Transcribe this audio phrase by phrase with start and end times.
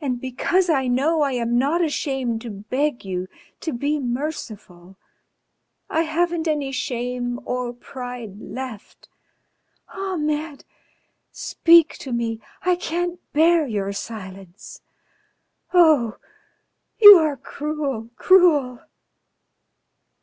[0.00, 3.28] And because I know I am not ashamed to beg you
[3.60, 4.96] to be merciful.
[5.90, 9.10] I haven't any shame or pride left.
[9.94, 10.64] Ahmed!
[11.30, 12.40] Speak to me!
[12.62, 14.80] I can't bear your silence....
[15.74, 16.16] Oh!
[16.98, 18.80] You are cruel, cruel!"